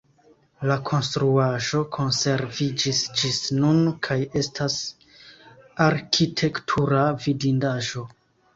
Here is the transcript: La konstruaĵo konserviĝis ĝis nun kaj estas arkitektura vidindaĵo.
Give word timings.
La 0.69 0.75
konstruaĵo 0.89 1.81
konserviĝis 1.97 3.03
ĝis 3.21 3.37
nun 3.59 3.83
kaj 4.09 4.19
estas 4.43 4.81
arkitektura 5.89 7.07
vidindaĵo. 7.29 8.09